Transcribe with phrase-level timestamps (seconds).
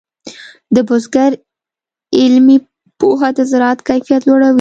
[0.75, 1.31] د بزګر
[2.19, 2.57] علمي
[2.99, 4.49] پوهه د زراعت کیفیت لوړوي.